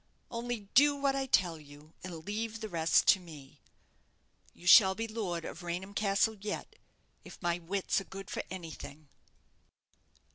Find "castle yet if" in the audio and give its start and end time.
5.93-7.39